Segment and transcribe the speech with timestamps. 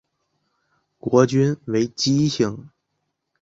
[0.97, 2.67] 国君为姬姓。